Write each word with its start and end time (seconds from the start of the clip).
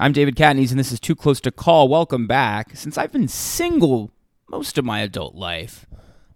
I'm 0.00 0.12
David 0.12 0.36
Catanese, 0.36 0.70
and 0.70 0.78
this 0.78 0.92
is 0.92 1.00
Too 1.00 1.16
Close 1.16 1.40
to 1.40 1.50
Call. 1.50 1.88
Welcome 1.88 2.28
back. 2.28 2.76
Since 2.76 2.96
I've 2.96 3.10
been 3.10 3.26
single 3.26 4.12
most 4.48 4.78
of 4.78 4.84
my 4.84 5.00
adult 5.00 5.34
life, 5.34 5.86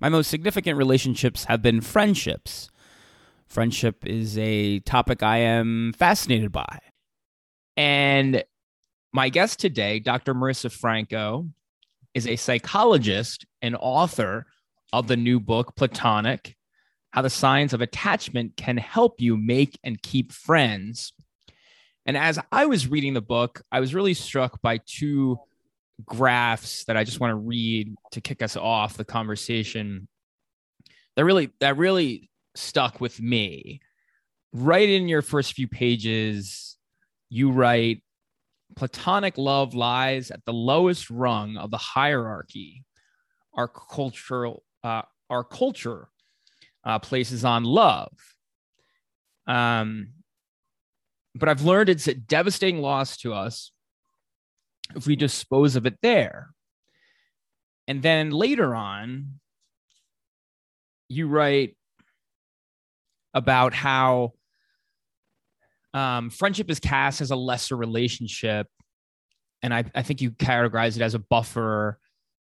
my 0.01 0.09
most 0.09 0.29
significant 0.29 0.77
relationships 0.77 1.45
have 1.45 1.63
been 1.63 1.81
friendships. 1.81 2.71
Friendship 3.47 4.05
is 4.05 4.37
a 4.37 4.81
topic 4.81 5.23
I 5.23 5.39
am 5.39 5.93
fascinated 5.97 6.51
by. 6.51 6.81
And 7.77 8.43
my 9.13 9.29
guest 9.29 9.61
today, 9.61 10.01
Dr. 10.01 10.35
Marisa 10.35 10.73
Franco, 10.73 11.47
is 12.15 12.27
a 12.27 12.35
psychologist 12.35 13.47
and 13.63 13.77
author 13.79 14.47
of 14.93 15.07
the 15.07 15.17
new 15.17 15.39
book, 15.39 15.77
Platonic 15.77 16.57
How 17.11 17.23
the 17.23 17.31
Science 17.31 17.73
of 17.73 17.81
Attachment 17.81 18.57
Can 18.57 18.77
Help 18.77 19.21
You 19.21 19.37
Make 19.37 19.79
and 19.85 20.03
Keep 20.03 20.33
Friends. 20.33 21.13
And 22.07 22.17
as 22.17 22.39
I 22.51 22.67
was 22.67 22.89
reading 22.89 23.15
the 23.15 23.21
book, 23.21 23.63
I 23.71 23.81
was 23.81 23.95
really 23.95 24.15
struck 24.15 24.61
by 24.61 24.81
two 24.85 25.39
graphs 26.05 26.85
that 26.85 26.97
I 26.97 27.05
just 27.05 27.21
want 27.21 27.31
to 27.31 27.37
read 27.37 27.95
to 28.13 28.21
kick 28.21 28.43
us 28.43 28.57
off 28.57 28.97
the 28.97 29.05
conversation. 29.05 30.09
That 31.17 31.25
really 31.25 31.51
that 31.61 31.77
really 31.77 32.31
stuck 32.55 33.01
with 33.01 33.21
me. 33.21 33.81
Right 34.53 34.89
in 34.89 35.09
your 35.09 35.23
first 35.23 35.55
few 35.55 35.69
pages, 35.69 36.77
you 37.31 37.51
write 37.51 38.03
platonic 38.75 39.39
love 39.39 39.75
lies 39.75 40.31
at 40.31 40.45
the 40.45 40.53
lowest 40.53 41.11
rung 41.11 41.57
of 41.57 41.71
the 41.71 41.79
hierarchy. 41.79 42.85
Our 43.55 43.69
cultural 43.69 44.65
uh, 44.83 45.03
our 45.31 45.45
culture 45.45 46.09
uh, 46.85 46.99
places 46.99 47.45
on 47.45 47.65
love. 47.65 48.13
Um, 49.47 50.09
but 51.35 51.49
I've 51.49 51.63
learned 51.63 51.89
it's 51.89 52.09
a 52.09 52.15
devastating 52.15 52.81
loss 52.81 53.17
to 53.19 53.33
us 53.33 53.73
if 54.95 55.07
we 55.07 55.17
dispose 55.17 55.77
of 55.77 55.87
it 55.87 55.97
there. 56.03 56.51
And 57.89 58.03
then 58.03 58.31
later 58.31 58.75
on, 58.75 59.41
you 61.09 61.29
write 61.29 61.77
about 63.35 63.75
how 63.75 64.33
um, 65.95 66.31
friendship 66.31 66.71
is 66.71 66.81
cast 66.81 67.21
as 67.21 67.31
a 67.31 67.37
lesser 67.37 67.77
relationship. 67.77 68.67
And 69.63 69.73
I, 69.73 69.85
I 69.95 70.03
think 70.03 70.21
you 70.21 70.33
categorize 70.33 70.97
it 70.97 71.03
as 71.03 71.15
a 71.15 71.19
buffer 71.19 71.99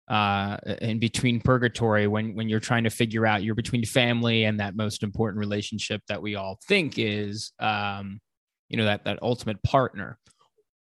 uh, 0.08 0.58
in 0.80 0.98
between 0.98 1.40
purgatory 1.40 2.06
when, 2.06 2.34
when 2.34 2.48
you're 2.48 2.60
trying 2.60 2.84
to 2.84 2.90
figure 2.90 3.26
out 3.26 3.42
you're 3.42 3.54
between 3.54 3.84
family 3.84 4.44
and 4.44 4.60
that 4.60 4.76
most 4.76 5.02
important 5.02 5.38
relationship 5.40 6.00
that 6.08 6.22
we 6.22 6.36
all 6.36 6.58
think 6.68 6.94
is 6.96 7.52
um, 7.58 8.20
you 8.68 8.76
know 8.76 8.84
that 8.84 9.04
that 9.04 9.22
ultimate 9.22 9.62
partner. 9.62 10.18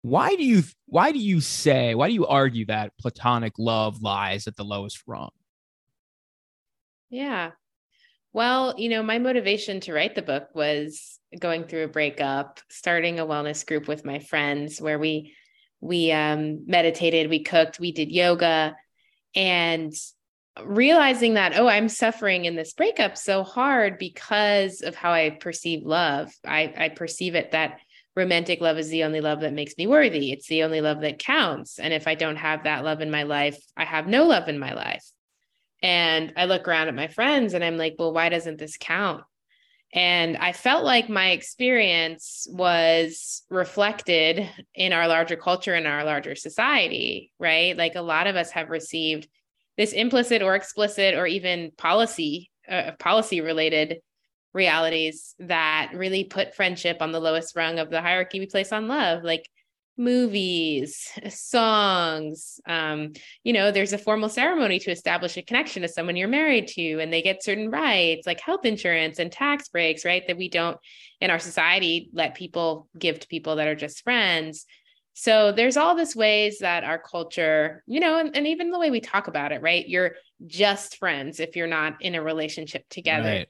Why 0.02 0.34
do 0.34 0.44
you 0.44 0.62
why 0.86 1.12
do 1.12 1.18
you 1.18 1.40
say 1.40 1.94
why 1.94 2.08
do 2.08 2.14
you 2.14 2.26
argue 2.26 2.66
that 2.66 2.92
platonic 2.98 3.54
love 3.58 4.02
lies 4.02 4.46
at 4.46 4.56
the 4.56 4.64
lowest 4.64 5.02
rung? 5.06 5.30
Yeah. 7.10 7.52
Well 8.32 8.74
you 8.78 8.88
know 8.88 9.02
my 9.02 9.18
motivation 9.18 9.80
to 9.80 9.92
write 9.92 10.14
the 10.14 10.22
book 10.22 10.48
was 10.54 11.18
going 11.38 11.64
through 11.64 11.84
a 11.84 11.88
breakup 11.88 12.60
starting 12.68 13.20
a 13.20 13.26
wellness 13.26 13.66
group 13.66 13.86
with 13.86 14.04
my 14.04 14.18
friends 14.18 14.80
where 14.80 14.98
we 14.98 15.34
we 15.80 16.12
um, 16.12 16.66
meditated 16.66 17.30
we 17.30 17.42
cooked 17.42 17.80
we 17.80 17.92
did 17.92 18.10
yoga 18.10 18.76
and 19.34 19.92
realizing 20.64 21.34
that 21.34 21.56
oh 21.56 21.68
i'm 21.68 21.88
suffering 21.88 22.44
in 22.44 22.56
this 22.56 22.72
breakup 22.72 23.16
so 23.16 23.42
hard 23.42 23.98
because 23.98 24.80
of 24.82 24.94
how 24.94 25.12
i 25.12 25.30
perceive 25.30 25.84
love. 25.84 26.30
I 26.46 26.72
i 26.76 26.88
perceive 26.88 27.34
it 27.34 27.52
that 27.52 27.78
romantic 28.16 28.60
love 28.60 28.76
is 28.76 28.88
the 28.88 29.04
only 29.04 29.20
love 29.20 29.40
that 29.40 29.52
makes 29.52 29.74
me 29.78 29.86
worthy. 29.86 30.32
It's 30.32 30.48
the 30.48 30.64
only 30.64 30.80
love 30.80 31.00
that 31.02 31.20
counts. 31.20 31.78
And 31.78 31.94
if 31.94 32.06
i 32.06 32.14
don't 32.14 32.36
have 32.36 32.64
that 32.64 32.84
love 32.84 33.00
in 33.00 33.10
my 33.10 33.22
life 33.22 33.58
i 33.76 33.84
have 33.84 34.06
no 34.06 34.24
love 34.24 34.48
in 34.48 34.58
my 34.58 34.74
life. 34.74 35.04
And 35.82 36.32
i 36.36 36.46
look 36.46 36.66
around 36.66 36.88
at 36.88 36.94
my 36.94 37.08
friends 37.08 37.54
and 37.54 37.64
i'm 37.64 37.78
like 37.78 37.96
well 37.98 38.12
why 38.12 38.28
doesn't 38.28 38.58
this 38.58 38.76
count? 38.76 39.22
And 39.94 40.36
i 40.36 40.52
felt 40.52 40.84
like 40.84 41.08
my 41.08 41.30
experience 41.30 42.48
was 42.50 43.42
reflected 43.50 44.48
in 44.74 44.92
our 44.92 45.06
larger 45.06 45.36
culture 45.36 45.74
and 45.74 45.86
our 45.86 46.04
larger 46.04 46.34
society 46.34 47.32
right? 47.38 47.76
Like 47.76 47.94
a 47.94 48.02
lot 48.02 48.26
of 48.26 48.34
us 48.34 48.50
have 48.50 48.68
received 48.68 49.28
this 49.80 49.92
implicit 49.92 50.42
or 50.42 50.54
explicit 50.54 51.14
or 51.14 51.26
even 51.26 51.70
policy 51.78 52.50
uh, 52.70 52.90
policy 52.98 53.40
related 53.40 53.96
realities 54.52 55.34
that 55.38 55.90
really 55.94 56.22
put 56.22 56.54
friendship 56.54 56.98
on 57.00 57.12
the 57.12 57.18
lowest 57.18 57.56
rung 57.56 57.78
of 57.78 57.88
the 57.88 58.02
hierarchy 58.02 58.40
we 58.40 58.44
place 58.44 58.72
on 58.72 58.88
love 58.88 59.24
like 59.24 59.48
movies 59.96 61.10
songs 61.30 62.60
um, 62.68 63.14
you 63.42 63.54
know 63.54 63.70
there's 63.70 63.94
a 63.94 63.98
formal 63.98 64.28
ceremony 64.28 64.78
to 64.78 64.90
establish 64.90 65.38
a 65.38 65.42
connection 65.42 65.80
to 65.80 65.88
someone 65.88 66.14
you're 66.14 66.28
married 66.28 66.66
to 66.66 67.00
and 67.00 67.10
they 67.10 67.22
get 67.22 67.42
certain 67.42 67.70
rights 67.70 68.26
like 68.26 68.40
health 68.40 68.66
insurance 68.66 69.18
and 69.18 69.32
tax 69.32 69.70
breaks 69.70 70.04
right 70.04 70.26
that 70.26 70.36
we 70.36 70.50
don't 70.50 70.76
in 71.22 71.30
our 71.30 71.38
society 71.38 72.10
let 72.12 72.34
people 72.34 72.86
give 72.98 73.18
to 73.18 73.28
people 73.28 73.56
that 73.56 73.66
are 73.66 73.74
just 73.74 74.04
friends 74.04 74.66
so 75.20 75.52
there's 75.52 75.76
all 75.76 75.96
this 75.96 76.16
ways 76.16 76.60
that 76.60 76.82
our 76.82 76.98
culture, 76.98 77.84
you 77.86 78.00
know, 78.00 78.18
and, 78.18 78.34
and 78.34 78.46
even 78.46 78.70
the 78.70 78.78
way 78.78 78.90
we 78.90 79.02
talk 79.02 79.28
about 79.28 79.52
it, 79.52 79.60
right? 79.60 79.86
You're 79.86 80.12
just 80.46 80.96
friends 80.96 81.40
if 81.40 81.56
you're 81.56 81.66
not 81.66 82.00
in 82.00 82.14
a 82.14 82.22
relationship 82.22 82.88
together. 82.88 83.44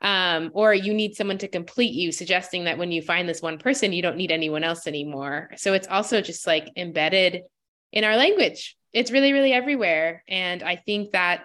Right. 0.00 0.36
Um, 0.36 0.52
or 0.54 0.72
you 0.72 0.94
need 0.94 1.16
someone 1.16 1.38
to 1.38 1.48
complete 1.48 1.94
you, 1.94 2.12
suggesting 2.12 2.66
that 2.66 2.78
when 2.78 2.92
you 2.92 3.02
find 3.02 3.28
this 3.28 3.42
one 3.42 3.58
person, 3.58 3.92
you 3.92 4.02
don't 4.02 4.16
need 4.16 4.30
anyone 4.30 4.62
else 4.62 4.86
anymore. 4.86 5.50
So 5.56 5.72
it's 5.72 5.88
also 5.88 6.20
just 6.20 6.46
like 6.46 6.70
embedded 6.76 7.42
in 7.90 8.04
our 8.04 8.16
language. 8.16 8.76
It's 8.92 9.10
really, 9.10 9.32
really 9.32 9.52
everywhere. 9.52 10.22
And 10.28 10.62
I 10.62 10.76
think 10.76 11.10
that 11.10 11.42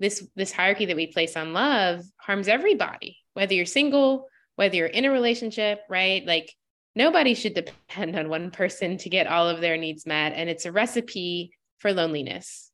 this 0.00 0.28
this 0.36 0.52
hierarchy 0.52 0.84
that 0.84 0.96
we 0.96 1.06
place 1.06 1.34
on 1.34 1.54
love 1.54 2.02
harms 2.18 2.46
everybody, 2.46 3.16
whether 3.32 3.54
you're 3.54 3.64
single, 3.64 4.28
whether 4.56 4.76
you're 4.76 4.86
in 4.86 5.06
a 5.06 5.10
relationship, 5.10 5.80
right? 5.88 6.26
Like 6.26 6.54
nobody 6.96 7.34
should 7.34 7.54
depend 7.54 8.18
on 8.18 8.28
one 8.28 8.50
person 8.50 8.96
to 8.96 9.08
get 9.08 9.26
all 9.26 9.48
of 9.48 9.60
their 9.60 9.76
needs 9.76 10.06
met. 10.06 10.32
And 10.34 10.50
it's 10.50 10.64
a 10.64 10.72
recipe 10.72 11.52
for 11.78 11.92
loneliness. 11.92 12.72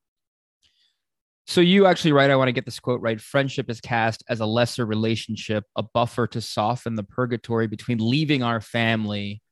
So 1.46 1.60
you 1.60 1.86
actually 1.86 2.12
write, 2.12 2.30
I 2.30 2.36
want 2.36 2.48
to 2.48 2.52
get 2.52 2.64
this 2.64 2.78
quote 2.78 3.00
right. 3.00 3.20
Friendship 3.20 3.68
is 3.68 3.80
cast 3.80 4.22
as 4.28 4.38
a 4.40 4.46
lesser 4.46 4.86
relationship, 4.86 5.64
a 5.76 5.82
buffer 5.82 6.28
to 6.28 6.40
soften 6.40 6.94
the 6.94 7.02
purgatory 7.02 7.66
between 7.66 7.98
leaving 7.98 8.44
our 8.44 8.60
family 8.60 9.42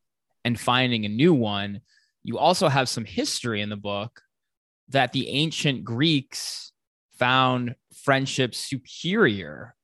and 0.45 0.59
finding 0.59 1.05
a 1.05 1.09
new 1.09 1.35
one. 1.35 1.81
You 2.23 2.39
also 2.39 2.69
have 2.69 2.89
some 2.89 3.05
history 3.05 3.61
in 3.61 3.71
the 3.71 3.77
book 3.77 4.23
that 4.89 5.13
the 5.13 5.29
ancient 5.29 5.85
Greeks 5.85 6.73
found 7.19 7.75
friendship 8.05 8.55
superior 8.55 9.75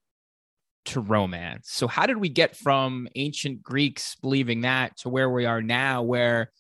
to 0.87 1.01
romance. 1.01 1.69
So 1.71 1.87
how 1.87 2.07
did 2.07 2.17
we 2.17 2.29
get 2.29 2.57
from 2.57 3.09
ancient 3.15 3.63
Greeks 3.63 4.17
believing 4.17 4.63
that 4.63 4.97
to 4.99 5.09
where 5.09 5.31
we 5.31 5.47
are 5.47 5.63
now 5.63 6.03
where 6.03 6.51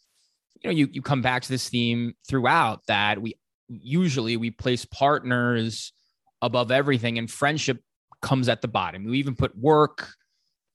you 0.60 0.70
know 0.70 0.74
you 0.74 0.88
you 0.90 1.02
come 1.02 1.22
back 1.22 1.42
to 1.42 1.48
this 1.48 1.68
theme 1.68 2.14
throughout 2.28 2.80
that 2.86 3.20
we 3.20 3.34
usually 3.68 4.36
we 4.36 4.50
place 4.50 4.84
partners 4.84 5.92
above 6.42 6.70
everything 6.70 7.18
and 7.18 7.30
friendship 7.30 7.80
comes 8.22 8.48
at 8.48 8.62
the 8.62 8.68
bottom. 8.68 9.04
We 9.04 9.18
even 9.18 9.36
put 9.36 9.56
work, 9.56 10.08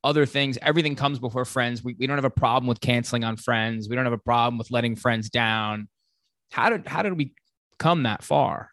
other 0.03 0.25
things, 0.25 0.57
everything 0.62 0.95
comes 0.95 1.19
before 1.19 1.45
friends. 1.45 1.83
We, 1.83 1.95
we 2.00 2.07
don't 2.07 2.18
have 2.18 2.25
a 2.25 2.29
problem 2.29 2.68
with 2.68 2.81
canceling 2.81 3.23
on 3.23 3.38
friends. 3.38 3.88
We 3.88 3.95
don't 3.95 4.06
have 4.06 4.13
a 4.13 4.18
problem 4.18 4.57
with 4.57 4.72
letting 4.72 4.95
friends 4.95 5.29
down. 5.29 5.88
How 6.51 6.69
did 6.69 6.88
how 6.88 7.03
did 7.03 7.18
we 7.18 7.33
come 7.78 8.03
that 8.03 8.23
far? 8.23 8.71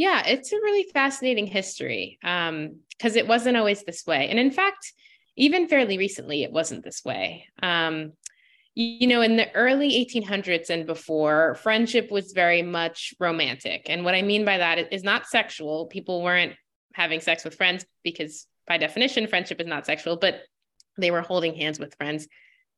Yeah, 0.00 0.26
it's 0.26 0.50
a 0.50 0.56
really 0.56 0.88
fascinating 0.94 1.46
history 1.46 2.18
because 2.22 2.48
um, 2.48 2.78
it 3.02 3.28
wasn't 3.28 3.58
always 3.58 3.82
this 3.82 4.06
way. 4.06 4.30
And 4.30 4.38
in 4.38 4.50
fact, 4.50 4.94
even 5.36 5.68
fairly 5.68 5.98
recently, 5.98 6.42
it 6.42 6.50
wasn't 6.50 6.84
this 6.84 7.04
way. 7.04 7.44
Um, 7.62 8.12
you 8.74 9.06
know, 9.06 9.20
in 9.20 9.36
the 9.36 9.54
early 9.54 9.90
1800s 9.90 10.70
and 10.70 10.86
before, 10.86 11.54
friendship 11.56 12.10
was 12.10 12.32
very 12.32 12.62
much 12.62 13.12
romantic. 13.20 13.90
And 13.90 14.02
what 14.02 14.14
I 14.14 14.22
mean 14.22 14.46
by 14.46 14.56
that 14.56 14.90
is 14.90 15.04
not 15.04 15.26
sexual. 15.26 15.84
People 15.84 16.22
weren't 16.22 16.54
having 16.94 17.20
sex 17.20 17.44
with 17.44 17.56
friends 17.56 17.84
because, 18.02 18.46
by 18.66 18.78
definition, 18.78 19.26
friendship 19.26 19.60
is 19.60 19.66
not 19.66 19.84
sexual, 19.84 20.16
but 20.16 20.40
they 20.96 21.10
were 21.10 21.20
holding 21.20 21.54
hands 21.54 21.78
with 21.78 21.94
friends, 21.96 22.26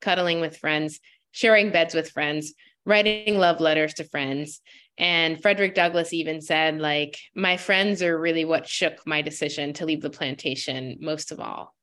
cuddling 0.01 0.41
with 0.41 0.57
friends, 0.57 0.99
sharing 1.31 1.71
beds 1.71 1.95
with 1.95 2.11
friends, 2.11 2.53
writing 2.85 3.39
love 3.39 3.61
letters 3.61 3.95
to 3.95 4.05
friends. 4.05 4.61
And 4.99 5.41
Frederick 5.41 5.75
Douglass 5.75 6.13
even 6.13 6.41
said, 6.41 6.79
like, 6.79 7.19
my 7.35 7.57
friends 7.57 8.03
are 8.03 8.21
really 8.21 8.45
what 8.45 8.69
shook 8.69 9.07
my 9.07 9.23
decision 9.23 9.73
to 9.75 9.87
leave 9.87 10.03
the 10.03 10.11
plantation 10.11 10.99
most 11.01 11.33
of 11.33 11.41
all. 11.41 11.75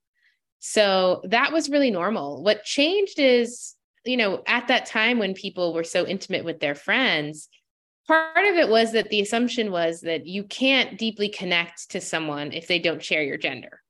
So 0.60 1.22
that 1.26 1.52
was 1.52 1.70
really 1.70 1.90
normal. 1.90 2.44
What 2.44 2.64
changed 2.64 3.18
is, 3.18 3.76
you 4.06 4.18
know, 4.18 4.44
at 4.46 4.68
that 4.68 4.86
time 4.86 5.18
when 5.18 5.34
people 5.34 5.74
were 5.74 5.84
so 5.84 6.06
intimate 6.06 6.46
with 6.46 6.60
their 6.60 6.76
friends, 6.76 7.50
part 8.08 8.48
of 8.48 8.56
it 8.56 8.70
was 8.70 8.92
that 8.92 9.10
the 9.10 9.22
assumption 9.22 9.72
was 9.72 10.02
that 10.02 10.26
you 10.26 10.44
can't 10.44 10.98
deeply 10.98 11.30
connect 11.30 11.92
to 11.92 12.02
someone 12.02 12.52
if 12.52 12.68
they 12.68 12.80
don't 12.80 13.04
share 13.04 13.24
your 13.24 13.38
gender. 13.38 13.82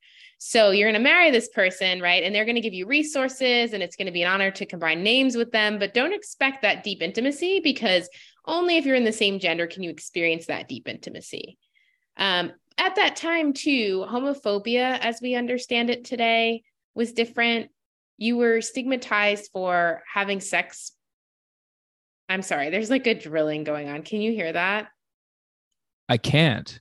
So 0.41 0.71
you're 0.71 0.89
going 0.89 1.01
to 1.01 1.09
marry 1.09 1.31
this 1.31 1.49
person, 1.49 2.01
right? 2.01 2.23
And 2.23 2.33
they're 2.33 2.45
going 2.45 2.55
to 2.55 2.61
give 2.61 2.73
you 2.73 2.87
resources 2.87 3.73
and 3.73 3.83
it's 3.83 3.97
going 3.97 4.05
to 4.05 4.11
be 4.11 4.23
an 4.23 4.31
honor 4.31 4.51
to 4.51 4.65
combine 4.65 5.03
names 5.03 5.35
with 5.35 5.51
them, 5.51 5.77
but 5.77 5.93
don't 5.93 6.13
expect 6.13 6.61
that 6.61 6.81
deep 6.81 7.01
intimacy 7.01 7.59
because 7.59 8.09
only 8.45 8.77
if 8.77 8.85
you're 8.85 8.95
in 8.95 9.03
the 9.03 9.11
same 9.11 9.39
gender 9.39 9.67
can 9.67 9.83
you 9.83 9.89
experience 9.89 10.45
that 10.45 10.69
deep 10.69 10.87
intimacy. 10.87 11.57
Um, 12.15 12.53
at 12.77 12.95
that 12.95 13.17
time, 13.17 13.51
too, 13.51 14.05
homophobia, 14.09 14.97
as 14.99 15.19
we 15.21 15.35
understand 15.35 15.89
it 15.89 16.05
today, 16.05 16.63
was 16.95 17.11
different. 17.11 17.69
You 18.17 18.37
were 18.37 18.61
stigmatized 18.61 19.51
for 19.51 20.01
having 20.11 20.39
sex. 20.39 20.93
I'm 22.29 22.41
sorry, 22.41 22.69
there's 22.69 22.89
like 22.89 23.07
a 23.07 23.13
drilling 23.13 23.65
going 23.65 23.89
on. 23.89 24.03
Can 24.03 24.21
you 24.21 24.31
hear 24.31 24.53
that? 24.53 24.87
I 26.07 26.15
can't. 26.15 26.79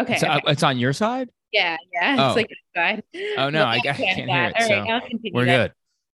Okay. 0.00 0.16
Uh, 0.16 0.38
okay. 0.38 0.50
it's 0.50 0.64
on 0.64 0.78
your 0.78 0.92
side? 0.92 1.30
Yeah, 1.52 1.76
yeah. 1.92 2.16
Oh. 2.18 2.34
It's 2.34 2.50
like. 2.76 3.04
Oh, 3.38 3.50
no, 3.50 3.64
I, 3.64 3.76
I 3.76 3.80
can't 3.80 3.98
hear 3.98 4.26
it. 4.28 4.54
All 4.58 4.66
so 4.66 4.74
right, 4.74 4.90
I'll 4.90 5.00
continue. 5.00 5.32
we're 5.32 5.44
that. 5.46 5.56
good. 5.56 5.72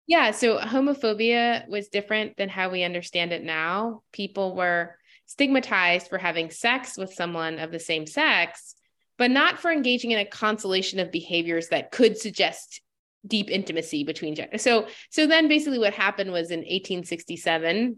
Yeah, 0.07 0.31
so 0.31 0.57
homophobia 0.57 1.67
was 1.67 1.89
different 1.89 2.37
than 2.37 2.47
how 2.47 2.69
we 2.69 2.83
understand 2.83 3.33
it 3.33 3.43
now. 3.43 4.03
People 4.13 4.55
were 4.55 4.95
stigmatized 5.25 6.07
for 6.07 6.17
having 6.17 6.49
sex 6.49 6.97
with 6.97 7.13
someone 7.13 7.59
of 7.59 7.71
the 7.71 7.79
same 7.79 8.07
sex, 8.07 8.75
but 9.17 9.29
not 9.29 9.59
for 9.59 9.69
engaging 9.69 10.11
in 10.11 10.19
a 10.19 10.25
constellation 10.25 10.99
of 10.99 11.11
behaviors 11.11 11.67
that 11.69 11.91
could 11.91 12.17
suggest 12.17 12.81
deep 13.25 13.49
intimacy 13.49 14.05
between 14.05 14.35
genders. 14.35 14.61
So, 14.61 14.87
so 15.09 15.27
then 15.27 15.49
basically 15.49 15.79
what 15.79 15.93
happened 15.93 16.31
was 16.31 16.51
in 16.51 16.59
1867, 16.59 17.97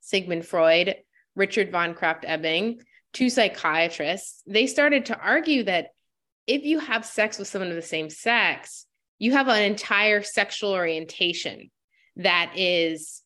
Sigmund 0.00 0.46
Freud, 0.46 0.94
Richard 1.34 1.72
von 1.72 1.94
Krafft-Ebing, 1.94 2.80
two 3.12 3.28
psychiatrists, 3.28 4.42
they 4.46 4.66
started 4.66 5.06
to 5.06 5.18
argue 5.18 5.64
that 5.64 5.88
if 6.46 6.64
you 6.64 6.78
have 6.78 7.04
sex 7.04 7.38
with 7.38 7.48
someone 7.48 7.70
of 7.70 7.76
the 7.76 7.82
same 7.82 8.10
sex, 8.10 8.86
you 9.18 9.32
have 9.32 9.48
an 9.48 9.62
entire 9.62 10.22
sexual 10.22 10.72
orientation 10.72 11.70
that 12.16 12.52
is 12.56 13.22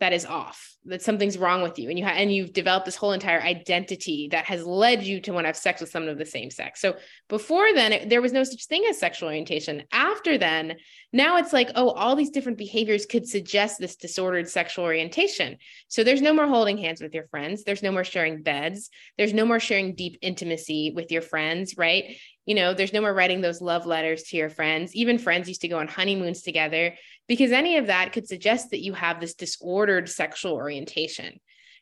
that 0.00 0.12
is 0.12 0.26
off 0.26 0.74
that 0.86 1.02
something's 1.02 1.38
wrong 1.38 1.62
with 1.62 1.78
you. 1.78 1.88
And 1.88 1.98
you 1.98 2.04
ha- 2.04 2.12
and 2.12 2.32
you've 2.32 2.52
developed 2.52 2.84
this 2.84 2.96
whole 2.96 3.12
entire 3.12 3.40
identity 3.40 4.28
that 4.32 4.44
has 4.44 4.64
led 4.64 5.02
you 5.02 5.20
to 5.22 5.32
want 5.32 5.44
to 5.44 5.48
have 5.48 5.56
sex 5.56 5.80
with 5.80 5.90
someone 5.90 6.10
of 6.10 6.18
the 6.18 6.26
same 6.26 6.50
sex. 6.50 6.80
So 6.80 6.96
before 7.28 7.72
then 7.72 7.92
it, 7.92 8.08
there 8.10 8.20
was 8.20 8.32
no 8.32 8.44
such 8.44 8.66
thing 8.66 8.84
as 8.88 8.98
sexual 8.98 9.28
orientation. 9.28 9.84
After 9.92 10.36
then 10.36 10.76
now 11.12 11.38
it's 11.38 11.52
like 11.52 11.70
oh 11.74 11.90
all 11.90 12.16
these 12.16 12.30
different 12.30 12.58
behaviors 12.58 13.06
could 13.06 13.26
suggest 13.26 13.78
this 13.78 13.96
disordered 13.96 14.48
sexual 14.48 14.84
orientation. 14.84 15.56
So 15.88 16.04
there's 16.04 16.22
no 16.22 16.34
more 16.34 16.46
holding 16.46 16.78
hands 16.78 17.00
with 17.00 17.14
your 17.14 17.26
friends. 17.28 17.64
There's 17.64 17.82
no 17.82 17.92
more 17.92 18.04
sharing 18.04 18.42
beds. 18.42 18.90
There's 19.16 19.34
no 19.34 19.46
more 19.46 19.60
sharing 19.60 19.94
deep 19.94 20.18
intimacy 20.20 20.92
with 20.94 21.10
your 21.10 21.22
friends 21.22 21.76
right? 21.78 22.16
You 22.46 22.54
know 22.54 22.74
there's 22.74 22.92
no 22.92 23.00
more 23.00 23.14
writing 23.14 23.40
those 23.40 23.62
love 23.62 23.86
letters 23.86 24.24
to 24.24 24.36
your 24.36 24.50
friends. 24.50 24.94
Even 24.94 25.18
friends 25.18 25.48
used 25.48 25.62
to 25.62 25.68
go 25.68 25.78
on 25.78 25.88
honeymoons 25.88 26.42
together 26.42 26.94
because 27.28 27.52
any 27.52 27.76
of 27.78 27.86
that 27.86 28.12
could 28.12 28.28
suggest 28.28 28.70
that 28.70 28.82
you 28.82 28.92
have 28.92 29.20
this 29.20 29.34
disordered 29.34 30.08
sexual 30.08 30.52
orientation 30.52 31.38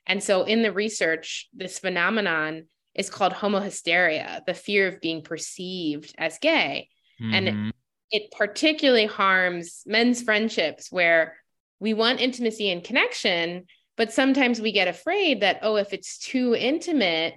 and 0.07 0.23
so 0.23 0.45
in 0.45 0.63
the 0.63 0.73
research 0.73 1.49
this 1.53 1.79
phenomenon 1.79 2.67
is 2.95 3.11
called 3.11 3.33
homohysteria 3.33 4.45
the 4.47 4.55
fear 4.55 4.89
of 4.89 5.01
being 5.01 5.23
perceived 5.23 6.15
as 6.19 6.39
gay 6.39 6.89
Mhm. 7.21 7.33
and 7.35 7.73
it 8.11 8.31
particularly 8.37 9.07
harms 9.07 9.83
men's 9.87 10.23
friendships 10.23 10.91
where 10.91 11.37
we 11.81 11.95
want 11.95 12.21
intimacy 12.21 12.71
and 12.71 12.85
connection 12.85 13.67
but 13.97 14.13
sometimes 14.13 14.61
we 14.61 14.73
get 14.73 14.89
afraid 14.89 15.41
that 15.41 15.59
oh 15.63 15.77
if 15.77 15.93
it's 15.93 16.19
too 16.19 16.55
intimate 16.55 17.35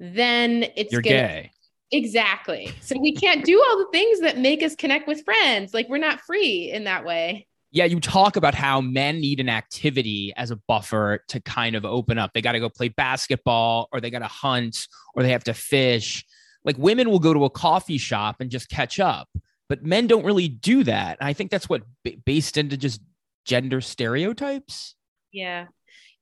then 0.00 0.64
it's 0.76 0.92
you're 0.92 1.02
gonna 1.02 1.16
gay. 1.16 1.50
Exactly. 1.90 2.70
So 2.82 2.96
we 3.00 3.12
can't 3.14 3.44
do 3.44 3.60
all 3.66 3.78
the 3.78 3.88
things 3.90 4.20
that 4.20 4.36
make 4.38 4.62
us 4.62 4.76
connect 4.76 5.08
with 5.08 5.24
friends. 5.24 5.72
Like 5.72 5.88
we're 5.88 5.96
not 5.98 6.20
free 6.20 6.70
in 6.70 6.84
that 6.84 7.04
way. 7.04 7.47
Yeah, 7.70 7.84
you 7.84 8.00
talk 8.00 8.36
about 8.36 8.54
how 8.54 8.80
men 8.80 9.20
need 9.20 9.40
an 9.40 9.48
activity 9.48 10.32
as 10.36 10.50
a 10.50 10.56
buffer 10.56 11.22
to 11.28 11.40
kind 11.40 11.76
of 11.76 11.84
open 11.84 12.18
up. 12.18 12.32
They 12.32 12.40
got 12.40 12.52
to 12.52 12.60
go 12.60 12.70
play 12.70 12.88
basketball 12.88 13.88
or 13.92 14.00
they 14.00 14.10
got 14.10 14.20
to 14.20 14.26
hunt 14.26 14.88
or 15.14 15.22
they 15.22 15.32
have 15.32 15.44
to 15.44 15.54
fish. 15.54 16.24
Like 16.64 16.78
women 16.78 17.10
will 17.10 17.18
go 17.18 17.34
to 17.34 17.44
a 17.44 17.50
coffee 17.50 17.98
shop 17.98 18.36
and 18.40 18.50
just 18.50 18.70
catch 18.70 18.98
up, 18.98 19.28
but 19.68 19.84
men 19.84 20.06
don't 20.06 20.24
really 20.24 20.48
do 20.48 20.82
that. 20.84 21.18
And 21.20 21.28
I 21.28 21.34
think 21.34 21.50
that's 21.50 21.68
what 21.68 21.82
based 22.24 22.56
into 22.56 22.76
just 22.76 23.00
gender 23.44 23.80
stereotypes. 23.80 24.94
Yeah. 25.32 25.66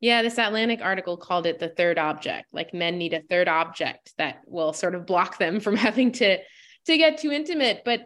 Yeah. 0.00 0.22
This 0.22 0.38
Atlantic 0.38 0.80
article 0.82 1.16
called 1.16 1.46
it 1.46 1.58
the 1.58 1.68
third 1.68 1.98
object. 1.98 2.48
Like 2.52 2.74
men 2.74 2.98
need 2.98 3.14
a 3.14 3.22
third 3.22 3.48
object 3.48 4.12
that 4.18 4.40
will 4.46 4.72
sort 4.72 4.94
of 4.94 5.06
block 5.06 5.38
them 5.38 5.60
from 5.60 5.76
having 5.86 6.12
to 6.12 6.38
to 6.86 6.98
get 6.98 7.18
too 7.18 7.32
intimate. 7.32 7.82
But 7.84 8.02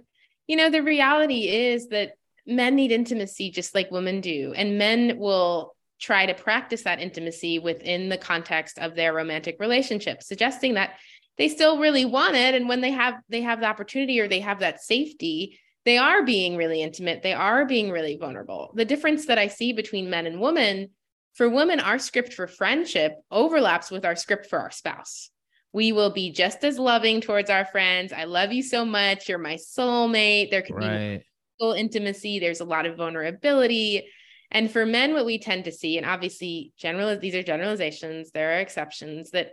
you 0.46 0.56
know, 0.56 0.70
the 0.70 0.82
reality 0.82 1.48
is 1.48 1.88
that 1.88 2.12
men 2.46 2.74
need 2.74 2.92
intimacy 2.92 3.50
just 3.50 3.74
like 3.74 3.90
women 3.90 4.20
do. 4.20 4.52
And 4.56 4.78
men 4.78 5.18
will 5.18 5.74
try 6.00 6.26
to 6.26 6.34
practice 6.34 6.82
that 6.82 7.00
intimacy 7.00 7.58
within 7.58 8.08
the 8.08 8.16
context 8.16 8.78
of 8.78 8.94
their 8.94 9.12
romantic 9.12 9.56
relationship, 9.60 10.22
suggesting 10.22 10.74
that 10.74 10.94
they 11.36 11.48
still 11.48 11.78
really 11.78 12.04
want 12.04 12.36
it. 12.36 12.54
And 12.54 12.68
when 12.68 12.80
they 12.80 12.90
have 12.90 13.14
they 13.28 13.42
have 13.42 13.60
the 13.60 13.66
opportunity 13.66 14.20
or 14.20 14.28
they 14.28 14.40
have 14.40 14.60
that 14.60 14.82
safety, 14.82 15.58
they 15.84 15.98
are 15.98 16.24
being 16.24 16.56
really 16.56 16.82
intimate. 16.82 17.22
They 17.22 17.32
are 17.32 17.64
being 17.64 17.90
really 17.90 18.16
vulnerable. 18.16 18.72
The 18.74 18.84
difference 18.84 19.26
that 19.26 19.38
I 19.38 19.48
see 19.48 19.72
between 19.72 20.10
men 20.10 20.26
and 20.26 20.40
women, 20.40 20.90
for 21.34 21.48
women, 21.48 21.80
our 21.80 21.98
script 21.98 22.34
for 22.34 22.46
friendship 22.46 23.14
overlaps 23.30 23.90
with 23.90 24.04
our 24.04 24.16
script 24.16 24.46
for 24.46 24.58
our 24.58 24.70
spouse. 24.70 25.30
We 25.72 25.92
will 25.92 26.10
be 26.10 26.32
just 26.32 26.64
as 26.64 26.78
loving 26.78 27.20
towards 27.20 27.48
our 27.48 27.64
friends. 27.64 28.12
I 28.12 28.24
love 28.24 28.52
you 28.52 28.62
so 28.62 28.84
much. 28.84 29.28
You're 29.28 29.38
my 29.38 29.54
soulmate. 29.54 30.50
There 30.50 30.62
can 30.62 30.78
be 30.78 31.24
Intimacy. 31.60 32.38
There's 32.38 32.60
a 32.60 32.64
lot 32.64 32.86
of 32.86 32.96
vulnerability. 32.96 34.06
And 34.50 34.70
for 34.70 34.84
men, 34.84 35.12
what 35.12 35.26
we 35.26 35.38
tend 35.38 35.64
to 35.64 35.72
see, 35.72 35.96
and 35.96 36.06
obviously 36.06 36.72
general 36.76 37.16
these 37.16 37.34
are 37.34 37.42
generalizations, 37.42 38.32
there 38.32 38.56
are 38.56 38.60
exceptions, 38.60 39.30
that 39.30 39.52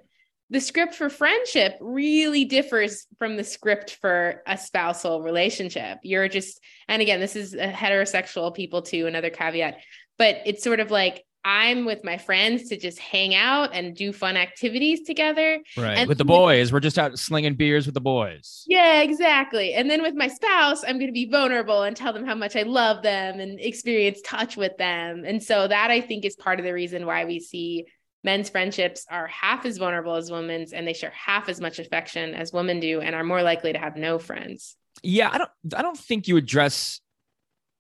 the 0.50 0.62
script 0.62 0.96
for 0.96 1.10
friendship 1.10 1.78
really 1.82 2.46
differs 2.46 3.06
from 3.20 3.36
the 3.36 3.44
script 3.44 3.98
for 4.02 4.42
a 4.48 4.58
spousal 4.58 5.22
relationship. 5.22 6.00
You're 6.04 6.30
just, 6.30 6.62
and 6.88 7.02
again, 7.02 7.20
this 7.20 7.36
is 7.36 7.54
a 7.54 7.72
heterosexual 7.72 8.56
people 8.56 8.82
too, 8.82 9.08
another 9.08 9.30
caveat, 9.30 9.78
but 10.18 10.38
it's 10.46 10.64
sort 10.64 10.80
of 10.80 10.90
like 10.90 11.26
I'm 11.48 11.86
with 11.86 12.04
my 12.04 12.18
friends 12.18 12.68
to 12.68 12.78
just 12.78 13.00
hang 13.00 13.34
out 13.34 13.70
and 13.72 13.96
do 13.96 14.12
fun 14.12 14.36
activities 14.36 15.04
together. 15.04 15.64
Right. 15.78 16.00
And 16.00 16.10
with 16.10 16.18
the 16.18 16.26
boys, 16.26 16.74
we're 16.74 16.82
just 16.82 17.00
out 17.00 17.18
slinging 17.18 17.56
beers 17.56 17.86
with 17.86 17.94
the 17.94 18.02
boys. 18.02 18.66
Yeah, 18.68 19.02
exactly. 19.02 19.74
And 19.74 19.90
then 19.90 20.02
with 20.02 20.14
my 20.14 20.28
spouse, 20.28 20.84
I'm 20.84 20.98
going 20.98 21.08
to 21.08 21.14
be 21.14 21.30
vulnerable 21.32 21.84
and 21.84 21.96
tell 21.96 22.12
them 22.12 22.26
how 22.26 22.36
much 22.36 22.58
I 22.58 22.64
love 22.64 23.02
them 23.02 23.40
and 23.40 23.62
experience 23.62 24.20
touch 24.26 24.58
with 24.58 24.76
them. 24.76 25.24
And 25.26 25.42
so 25.42 25.70
that 25.70 25.90
I 25.90 26.02
think 26.02 26.26
is 26.26 26.36
part 26.36 26.60
of 26.60 26.66
the 26.66 26.74
reason 26.74 27.06
why 27.06 27.24
we 27.24 27.40
see 27.40 27.86
men's 28.26 28.50
friendships 28.50 29.06
are 29.10 29.28
half 29.28 29.66
as 29.66 29.78
vulnerable 29.78 30.16
as 30.16 30.30
women's 30.30 30.74
and 30.74 30.86
they 30.86 30.92
share 30.92 31.12
half 31.12 31.48
as 31.48 31.62
much 31.62 31.80
affection 31.80 32.34
as 32.34 32.52
women 32.52 32.82
do 32.82 33.00
and 33.00 33.16
are 33.16 33.24
more 33.24 33.42
likely 33.42 33.72
to 33.72 33.80
have 33.80 33.96
no 33.96 34.20
friends. 34.20 34.76
Yeah, 35.02 35.30
I 35.32 35.38
don't 35.38 35.52
I 35.78 35.82
don't 35.82 35.98
think 35.98 36.28
you 36.28 36.36
address 36.36 37.00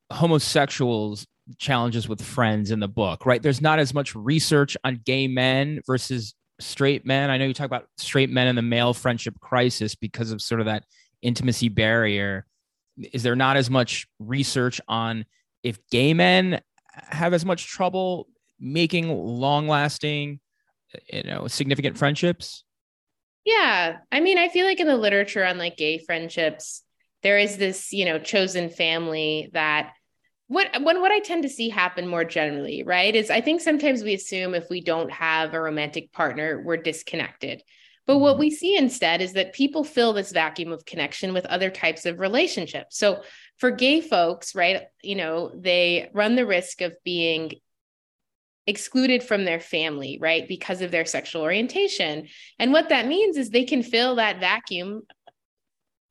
homosexuals 0.09 1.27
challenges 1.58 2.08
with 2.08 2.22
friends 2.22 2.72
in 2.72 2.80
the 2.80 2.88
book, 2.88 3.25
right? 3.25 3.42
There's 3.42 3.62
not 3.62 3.80
as 3.80 3.94
much 3.94 4.16
research 4.16 4.75
on 4.84 5.01
gay 5.06 5.27
men 5.27 5.82
versus 5.86 6.36
straight 6.60 7.06
men. 7.06 7.30
I 7.30 7.38
know 7.38 7.46
you 7.46 7.54
talk 7.54 7.66
about 7.66 7.88
straight 7.98 8.30
men 8.30 8.48
and 8.48 8.58
the 8.58 8.63
male 8.63 8.94
friendship 8.94 9.39
crisis 9.39 9.96
because 9.96 10.32
of 10.32 10.42
sort 10.42 10.60
of 10.60 10.66
that 10.66 10.84
intimacy 11.22 11.70
barrier. 11.70 12.46
Is 13.13 13.24
there 13.24 13.36
not 13.36 13.58
as 13.58 13.70
much 13.70 14.08
research 14.20 14.82
on 14.88 15.25
if 15.63 15.80
gay 15.89 16.13
men 16.13 16.62
have 16.94 17.34
as 17.34 17.46
much 17.46 17.68
trouble 17.68 18.27
making 18.60 19.10
long 19.10 19.68
lasting, 19.68 20.39
you 21.12 21.24
know, 21.24 21.48
significant 21.48 21.98
friendships? 21.98 22.63
Yeah. 23.46 23.98
I 24.12 24.20
mean, 24.20 24.38
I 24.38 24.50
feel 24.50 24.66
like 24.66 24.80
in 24.80 24.88
the 24.88 24.98
literature 24.98 25.46
on 25.46 25.58
like 25.58 25.77
gay 25.77 26.00
friendships, 26.00 26.84
there 27.24 27.38
is 27.38 27.58
this, 27.58 27.94
you 27.94 28.06
know, 28.06 28.20
chosen 28.20 28.70
family 28.70 29.50
that 29.54 29.94
what 30.48 30.70
when 30.82 31.01
what 31.01 31.12
I 31.12 31.20
tend 31.20 31.44
to 31.44 31.50
see 31.50 31.70
happen 31.70 32.08
more 32.08 32.24
generally, 32.24 32.84
right? 32.84 33.13
Is 33.13 33.30
I 33.30 33.42
think 33.42 33.62
sometimes 33.62 34.04
we 34.04 34.13
assume 34.13 34.56
if 34.56 34.70
we 34.70 34.82
don't 34.82 35.12
have 35.12 35.54
a 35.54 35.62
romantic 35.62 36.12
partner, 36.13 36.62
we're 36.63 36.77
disconnected. 36.77 37.63
But 38.06 38.20
what 38.20 38.34
mm-hmm. 38.34 38.39
we 38.39 38.51
see 38.51 38.77
instead 38.77 39.22
is 39.22 39.34
that 39.34 39.54
people 39.54 39.84
fill 39.84 40.13
this 40.13 40.32
vacuum 40.32 40.72
of 40.72 40.86
connection 40.86 41.34
with 41.34 41.46
other 41.46 41.70
types 41.70 42.06
of 42.06 42.20
relationships. 42.20 42.98
So 42.98 43.22
for 43.58 43.70
gay 43.72 44.00
folks, 44.00 44.56
right, 44.56 44.84
you 45.04 45.16
know, 45.16 45.51
they 45.54 46.10
run 46.13 46.36
the 46.36 46.46
risk 46.46 46.82
of 46.82 46.96
being 47.04 47.51
excluded 48.66 49.24
from 49.24 49.44
their 49.44 49.60
family, 49.60 50.18
right, 50.22 50.48
because 50.48 50.82
of 50.82 50.92
their 50.92 51.06
sexual 51.06 51.42
orientation. 51.42 52.27
And 52.60 52.72
what 52.72 52.89
that 52.89 53.08
means 53.08 53.36
is 53.36 53.50
they 53.50 53.66
can 53.66 53.84
fill 53.84 54.16
that 54.16 54.39
vacuum. 54.39 55.01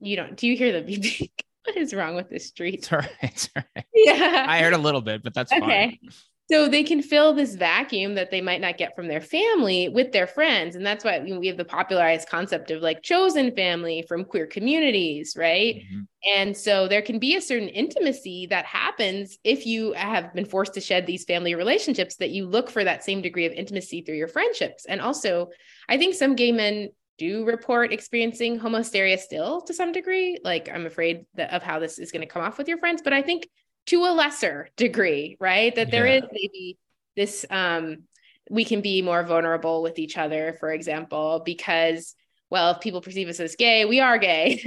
You 0.00 0.16
don't, 0.16 0.36
do 0.36 0.46
you 0.46 0.56
hear 0.56 0.72
the 0.72 0.82
beep? 0.82 1.30
What 1.66 1.76
is 1.76 1.92
wrong 1.94 2.14
with 2.14 2.30
this 2.30 2.46
street? 2.46 2.74
It's 2.74 2.92
all 2.92 3.00
right. 3.00 3.10
It's 3.22 3.48
all 3.56 3.62
right. 3.76 3.84
Yeah. 3.94 4.46
I 4.48 4.60
heard 4.60 4.72
a 4.72 4.78
little 4.78 5.00
bit, 5.00 5.22
but 5.22 5.34
that's 5.34 5.50
fine. 5.50 5.62
okay. 5.62 6.00
so 6.48 6.68
they 6.68 6.84
can 6.84 7.02
fill 7.02 7.32
this 7.32 7.56
vacuum 7.56 8.14
that 8.14 8.30
they 8.30 8.40
might 8.40 8.60
not 8.60 8.78
get 8.78 8.94
from 8.94 9.08
their 9.08 9.20
family 9.20 9.88
with 9.88 10.12
their 10.12 10.26
friends 10.26 10.76
and 10.76 10.86
that's 10.86 11.04
why 11.04 11.18
we 11.18 11.48
have 11.48 11.56
the 11.56 11.64
popularized 11.64 12.28
concept 12.28 12.70
of 12.70 12.82
like 12.82 13.02
chosen 13.02 13.54
family 13.56 14.04
from 14.06 14.24
queer 14.24 14.46
communities 14.46 15.34
right 15.36 15.76
mm-hmm. 15.76 16.02
and 16.36 16.56
so 16.56 16.86
there 16.86 17.02
can 17.02 17.18
be 17.18 17.34
a 17.34 17.40
certain 17.40 17.68
intimacy 17.68 18.46
that 18.46 18.64
happens 18.64 19.38
if 19.42 19.66
you 19.66 19.92
have 19.94 20.32
been 20.34 20.44
forced 20.44 20.74
to 20.74 20.80
shed 20.80 21.04
these 21.04 21.24
family 21.24 21.54
relationships 21.54 22.16
that 22.16 22.30
you 22.30 22.46
look 22.46 22.70
for 22.70 22.84
that 22.84 23.02
same 23.02 23.20
degree 23.20 23.46
of 23.46 23.52
intimacy 23.52 24.02
through 24.02 24.16
your 24.16 24.28
friendships 24.28 24.84
and 24.84 25.00
also 25.00 25.48
i 25.88 25.96
think 25.96 26.14
some 26.14 26.36
gay 26.36 26.52
men 26.52 26.90
do 27.18 27.44
report 27.44 27.92
experiencing 27.92 28.58
homohysteria 28.58 29.18
still 29.18 29.60
to 29.60 29.72
some 29.72 29.92
degree 29.92 30.38
like 30.44 30.68
i'm 30.68 30.86
afraid 30.86 31.24
that, 31.34 31.52
of 31.52 31.62
how 31.62 31.78
this 31.78 31.98
is 31.98 32.12
going 32.12 32.20
to 32.20 32.26
come 32.26 32.42
off 32.42 32.58
with 32.58 32.68
your 32.68 32.78
friends 32.78 33.02
but 33.02 33.12
i 33.12 33.22
think 33.22 33.48
to 33.86 34.04
a 34.04 34.12
lesser 34.12 34.68
degree, 34.76 35.36
right? 35.40 35.74
That 35.74 35.90
there 35.90 36.06
yeah. 36.06 36.16
is 36.16 36.22
maybe 36.32 36.78
this 37.16 37.46
um 37.50 38.04
we 38.50 38.64
can 38.64 38.80
be 38.80 39.02
more 39.02 39.22
vulnerable 39.24 39.82
with 39.82 39.98
each 39.98 40.16
other, 40.16 40.56
for 40.60 40.70
example, 40.70 41.42
because 41.44 42.14
well, 42.48 42.72
if 42.72 42.80
people 42.80 43.00
perceive 43.00 43.28
us 43.28 43.40
as 43.40 43.56
gay, 43.56 43.84
we 43.86 43.98
are 43.98 44.18
gay. 44.18 44.60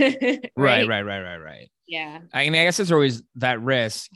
right? 0.58 0.86
right, 0.86 0.88
right, 0.88 1.02
right, 1.02 1.22
right, 1.22 1.38
right. 1.38 1.72
Yeah. 1.88 2.20
I 2.34 2.50
mean, 2.50 2.62
I 2.62 2.66
guess 2.66 2.76
there's 2.78 2.92
always 2.92 3.24
that 3.36 3.62
risk 3.62 4.12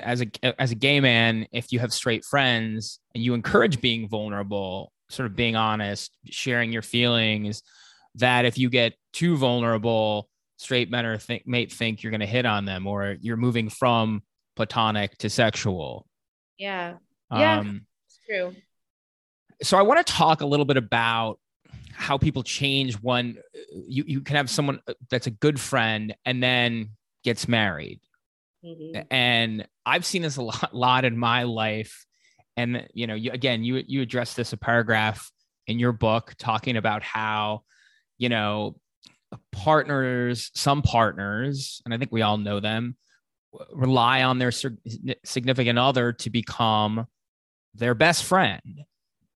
as 0.00 0.20
a 0.20 0.60
as 0.60 0.70
a 0.70 0.76
gay 0.76 1.00
man 1.00 1.46
if 1.50 1.72
you 1.72 1.80
have 1.80 1.92
straight 1.92 2.24
friends 2.24 3.00
and 3.14 3.24
you 3.24 3.34
encourage 3.34 3.80
being 3.80 4.08
vulnerable, 4.08 4.92
sort 5.08 5.26
of 5.26 5.36
being 5.36 5.56
honest, 5.56 6.16
sharing 6.26 6.72
your 6.72 6.82
feelings, 6.82 7.62
that 8.16 8.44
if 8.44 8.58
you 8.58 8.70
get 8.70 8.94
too 9.12 9.36
vulnerable, 9.36 10.28
straight 10.56 10.90
men 10.90 11.06
are 11.06 11.18
think 11.18 11.46
may 11.46 11.66
think 11.66 12.02
you're 12.02 12.10
going 12.10 12.20
to 12.20 12.26
hit 12.26 12.44
on 12.44 12.64
them 12.64 12.86
or 12.86 13.16
you're 13.20 13.36
moving 13.36 13.68
from 13.68 14.22
platonic 14.56 15.16
to 15.18 15.30
sexual. 15.30 16.06
Yeah. 16.58 16.94
Yeah. 17.32 17.58
Um, 17.58 17.86
it's 18.06 18.18
true. 18.26 18.54
So 19.62 19.78
I 19.78 19.82
want 19.82 20.04
to 20.04 20.12
talk 20.12 20.40
a 20.40 20.46
little 20.46 20.64
bit 20.64 20.76
about 20.76 21.38
how 21.92 22.16
people 22.16 22.42
change 22.42 22.94
when 22.96 23.38
you, 23.72 24.04
you 24.06 24.20
can 24.20 24.36
have 24.36 24.48
someone 24.48 24.80
that's 25.10 25.26
a 25.26 25.32
good 25.32 25.58
friend 25.58 26.14
and 26.24 26.42
then 26.42 26.90
gets 27.24 27.48
married. 27.48 28.00
Mm-hmm. 28.64 29.02
And 29.10 29.66
I've 29.84 30.04
seen 30.04 30.22
this 30.22 30.36
a 30.36 30.42
lot, 30.42 30.72
lot 30.74 31.04
in 31.04 31.16
my 31.16 31.44
life. 31.44 32.06
And 32.58 32.88
you 32.92 33.06
know, 33.06 33.14
you, 33.14 33.30
again, 33.30 33.62
you 33.62 33.84
you 33.86 34.02
address 34.02 34.34
this 34.34 34.52
a 34.52 34.56
paragraph 34.56 35.30
in 35.68 35.78
your 35.78 35.92
book 35.92 36.34
talking 36.38 36.76
about 36.76 37.04
how, 37.04 37.62
you 38.18 38.28
know, 38.28 38.74
partners, 39.52 40.50
some 40.54 40.82
partners, 40.82 41.80
and 41.84 41.94
I 41.94 41.98
think 41.98 42.10
we 42.10 42.22
all 42.22 42.36
know 42.36 42.58
them, 42.58 42.96
rely 43.72 44.24
on 44.24 44.38
their 44.38 44.50
significant 45.24 45.78
other 45.78 46.12
to 46.14 46.30
become 46.30 47.06
their 47.74 47.94
best 47.94 48.24
friend. 48.24 48.82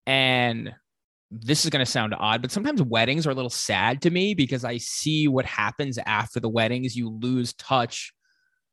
And 0.05 0.75
this 1.31 1.65
is 1.65 1.71
going 1.71 1.85
to 1.85 1.91
sound 1.91 2.15
odd, 2.19 2.43
but 2.43 2.51
sometimes 2.51 2.83
weddings 2.83 3.25
are 3.25 3.31
a 3.31 3.35
little 3.35 3.51
sad 3.51 4.03
to 4.03 4.11
me 4.11 4.35
because 4.35 4.65
I 4.65 4.79
see 4.79 5.29
what 5.29 5.47
happens 5.47 5.97
after 6.05 6.41
the 6.41 6.49
weddings. 6.49 6.97
You 6.97 7.09
lose 7.09 7.53
touch 7.53 8.13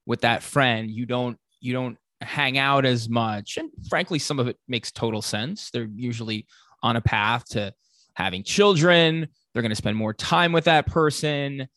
with 0.07 0.21
that 0.21 0.41
friend. 0.41 0.89
You 0.89 1.05
don't, 1.05 1.37
you 1.61 1.71
don't 1.71 1.97
hang 2.21 2.57
out 2.57 2.85
as 2.85 3.09
much. 3.09 3.57
And 3.57 3.69
frankly, 3.89 4.19
some 4.19 4.39
of 4.39 4.47
it 4.47 4.57
makes 4.67 4.91
total 4.91 5.21
sense. 5.21 5.69
They're 5.71 5.89
usually 5.95 6.45
on 6.83 6.95
a 6.95 7.01
path 7.01 7.45
to 7.49 7.73
having 8.13 8.43
children, 8.43 9.27
they're 9.53 9.61
going 9.61 9.71
to 9.71 9.75
spend 9.75 9.95
more 9.95 10.13
time 10.13 10.51
with 10.51 10.65
that 10.65 10.85
person. 10.85 11.67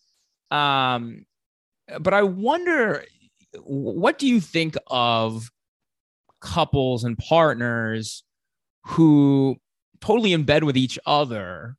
Um, 0.51 1.25
but 2.01 2.13
I 2.13 2.23
wonder, 2.25 3.05
what 3.63 4.19
do 4.19 4.27
you 4.27 4.41
think 4.41 4.77
of 4.89 5.49
couples 6.41 7.05
and 7.05 7.17
partners 7.17 8.25
who 8.85 9.57
totally 10.01 10.33
in 10.33 10.43
bed 10.43 10.65
with 10.65 10.77
each 10.77 10.99
other 11.07 11.77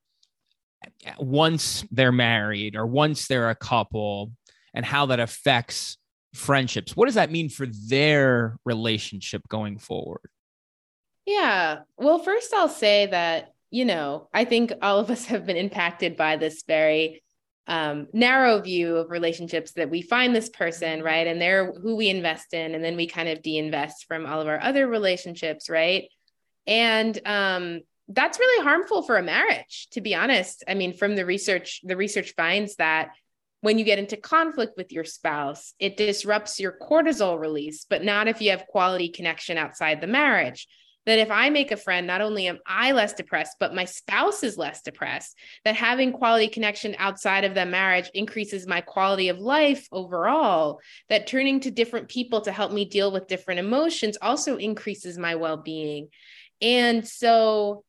once 1.19 1.85
they're 1.91 2.11
married 2.11 2.75
or 2.75 2.85
once 2.85 3.27
they're 3.27 3.49
a 3.49 3.55
couple 3.55 4.31
and 4.73 4.85
how 4.85 5.05
that 5.07 5.19
affects 5.19 5.97
friendships 6.33 6.95
what 6.95 7.05
does 7.05 7.15
that 7.15 7.31
mean 7.31 7.49
for 7.49 7.65
their 7.87 8.57
relationship 8.65 9.41
going 9.49 9.77
forward 9.77 10.29
yeah 11.25 11.79
well 11.97 12.19
first 12.19 12.53
i'll 12.53 12.67
say 12.67 13.05
that 13.05 13.53
you 13.73 13.85
know, 13.85 14.29
I 14.31 14.45
think 14.45 14.71
all 14.83 14.99
of 14.99 15.09
us 15.09 15.25
have 15.33 15.47
been 15.47 15.57
impacted 15.57 16.15
by 16.15 16.37
this 16.37 16.63
very 16.65 17.23
um, 17.65 18.07
narrow 18.13 18.61
view 18.61 18.97
of 18.97 19.09
relationships 19.09 19.71
that 19.73 19.89
we 19.89 20.01
find 20.01 20.35
this 20.35 20.49
person, 20.49 21.01
right? 21.01 21.25
And 21.25 21.41
they're 21.41 21.73
who 21.73 21.95
we 21.95 22.09
invest 22.09 22.53
in, 22.53 22.75
and 22.75 22.83
then 22.83 22.95
we 22.95 23.07
kind 23.07 23.29
of 23.29 23.41
de-invest 23.41 24.05
from 24.07 24.25
all 24.25 24.41
of 24.41 24.47
our 24.47 24.61
other 24.61 24.87
relationships, 24.87 25.69
right? 25.69 26.07
And 26.67 27.19
um, 27.25 27.81
that's 28.09 28.37
really 28.37 28.63
harmful 28.63 29.01
for 29.01 29.17
a 29.17 29.23
marriage, 29.23 29.87
to 29.93 30.01
be 30.01 30.13
honest. 30.13 30.63
I 30.67 30.75
mean, 30.75 30.93
from 30.93 31.15
the 31.15 31.25
research, 31.25 31.81
the 31.83 31.97
research 31.97 32.33
finds 32.35 32.75
that 32.75 33.13
when 33.63 33.79
you 33.79 33.85
get 33.85 33.97
into 33.97 34.17
conflict 34.17 34.73
with 34.75 34.91
your 34.91 35.05
spouse, 35.05 35.73
it 35.79 35.95
disrupts 35.95 36.59
your 36.59 36.75
cortisol 36.81 37.39
release, 37.39 37.85
but 37.89 38.03
not 38.03 38.27
if 38.27 38.41
you 38.41 38.51
have 38.51 38.67
quality 38.67 39.07
connection 39.07 39.57
outside 39.57 40.01
the 40.01 40.07
marriage 40.07 40.67
that 41.05 41.19
if 41.19 41.31
I 41.31 41.49
make 41.49 41.71
a 41.71 41.77
friend, 41.77 42.05
not 42.07 42.21
only 42.21 42.47
am 42.47 42.59
I 42.65 42.91
less 42.91 43.13
depressed, 43.13 43.57
but 43.59 43.75
my 43.75 43.85
spouse 43.85 44.43
is 44.43 44.57
less 44.57 44.81
depressed, 44.81 45.37
that 45.63 45.75
having 45.75 46.13
quality 46.13 46.47
connection 46.47 46.95
outside 46.97 47.43
of 47.43 47.55
the 47.55 47.65
marriage 47.65 48.09
increases 48.13 48.67
my 48.67 48.81
quality 48.81 49.29
of 49.29 49.39
life 49.39 49.87
overall, 49.91 50.79
that 51.09 51.27
turning 51.27 51.59
to 51.61 51.71
different 51.71 52.09
people 52.09 52.41
to 52.41 52.51
help 52.51 52.71
me 52.71 52.85
deal 52.85 53.11
with 53.11 53.27
different 53.27 53.59
emotions 53.59 54.17
also 54.21 54.57
increases 54.57 55.17
my 55.17 55.35
well 55.35 55.57
being. 55.57 56.09
And 56.61 57.07
so, 57.07 57.83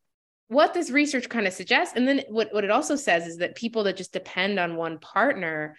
what 0.49 0.75
this 0.75 0.91
research 0.91 1.29
kind 1.29 1.47
of 1.47 1.53
suggests, 1.53 1.95
and 1.97 2.07
then 2.07 2.23
what, 2.29 2.53
what 2.53 2.65
it 2.65 2.71
also 2.71 2.97
says 2.97 3.27
is 3.27 3.39
that 3.39 3.55
people 3.55 3.85
that 3.85 3.97
just 3.97 4.13
depend 4.13 4.59
on 4.59 4.77
one 4.77 4.99
partner 4.99 5.77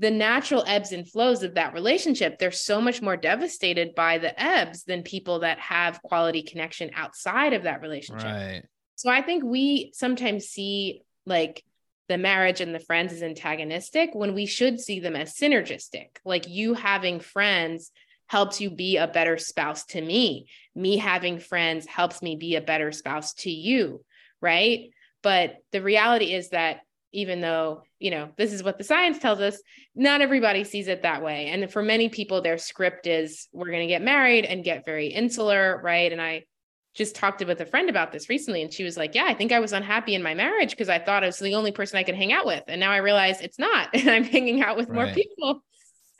the 0.00 0.10
natural 0.10 0.64
ebbs 0.66 0.92
and 0.92 1.08
flows 1.08 1.42
of 1.42 1.54
that 1.54 1.74
relationship 1.74 2.38
they're 2.38 2.50
so 2.50 2.80
much 2.80 3.02
more 3.02 3.16
devastated 3.16 3.94
by 3.94 4.18
the 4.18 4.42
ebbs 4.42 4.82
than 4.84 5.02
people 5.02 5.40
that 5.40 5.58
have 5.58 6.02
quality 6.02 6.42
connection 6.42 6.90
outside 6.94 7.52
of 7.52 7.64
that 7.64 7.82
relationship 7.82 8.24
right. 8.24 8.62
so 8.96 9.10
i 9.10 9.22
think 9.22 9.44
we 9.44 9.92
sometimes 9.94 10.46
see 10.46 11.02
like 11.26 11.62
the 12.08 12.18
marriage 12.18 12.60
and 12.60 12.74
the 12.74 12.80
friends 12.80 13.12
as 13.12 13.22
antagonistic 13.22 14.10
when 14.14 14.34
we 14.34 14.46
should 14.46 14.80
see 14.80 15.00
them 15.00 15.14
as 15.14 15.34
synergistic 15.34 16.16
like 16.24 16.48
you 16.48 16.74
having 16.74 17.20
friends 17.20 17.92
helps 18.30 18.60
you 18.60 18.70
be 18.70 18.96
a 18.96 19.08
better 19.08 19.36
spouse 19.36 19.84
to 19.84 20.00
me. 20.00 20.46
Me 20.74 20.96
having 20.96 21.38
friends 21.38 21.84
helps 21.86 22.22
me 22.22 22.36
be 22.36 22.54
a 22.54 22.60
better 22.60 22.92
spouse 22.92 23.34
to 23.34 23.50
you 23.50 24.04
right? 24.40 24.90
But 25.22 25.56
the 25.72 25.82
reality 25.82 26.32
is 26.32 26.50
that 26.50 26.80
even 27.12 27.40
though 27.40 27.82
you 27.98 28.10
know 28.10 28.30
this 28.36 28.52
is 28.52 28.62
what 28.62 28.78
the 28.78 28.84
science 28.84 29.18
tells 29.18 29.40
us 29.40 29.60
not 29.96 30.20
everybody 30.20 30.62
sees 30.62 30.86
it 30.88 31.02
that 31.02 31.22
way. 31.22 31.48
And 31.48 31.70
for 31.70 31.82
many 31.82 32.08
people 32.08 32.40
their 32.40 32.58
script 32.58 33.06
is 33.06 33.48
we're 33.52 33.70
going 33.70 33.80
to 33.80 33.92
get 33.92 34.02
married 34.02 34.44
and 34.44 34.64
get 34.64 34.84
very 34.84 35.08
insular 35.08 35.80
right? 35.82 36.12
And 36.12 36.22
i 36.22 36.44
just 36.92 37.14
talked 37.14 37.44
with 37.44 37.60
a 37.60 37.66
friend 37.66 37.88
about 37.88 38.10
this 38.10 38.28
recently 38.28 38.62
and 38.62 38.72
she 38.72 38.82
was 38.82 38.96
like 38.96 39.14
yeah 39.14 39.24
i 39.24 39.32
think 39.32 39.52
i 39.52 39.60
was 39.60 39.72
unhappy 39.72 40.12
in 40.12 40.24
my 40.24 40.34
marriage 40.34 40.70
because 40.70 40.88
i 40.88 40.98
thought 40.98 41.22
i 41.22 41.26
was 41.26 41.38
the 41.38 41.54
only 41.54 41.70
person 41.70 41.96
i 41.96 42.02
could 42.02 42.16
hang 42.16 42.32
out 42.32 42.44
with 42.44 42.64
and 42.66 42.80
now 42.80 42.90
i 42.90 42.96
realize 42.96 43.40
it's 43.40 43.60
not 43.60 43.88
and 43.94 44.10
i'm 44.10 44.24
hanging 44.24 44.60
out 44.60 44.76
with 44.76 44.88
right. 44.88 44.94
more 44.96 45.14
people 45.14 45.62